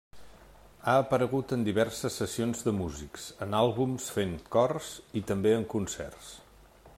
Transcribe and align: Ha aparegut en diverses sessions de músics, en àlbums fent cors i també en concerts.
Ha 0.91 0.93
aparegut 1.01 1.51
en 1.57 1.65
diverses 1.67 2.17
sessions 2.21 2.65
de 2.69 2.73
músics, 2.77 3.27
en 3.47 3.53
àlbums 3.59 4.09
fent 4.17 4.35
cors 4.57 4.89
i 5.23 5.27
també 5.33 5.57
en 5.61 5.69
concerts. 5.77 6.33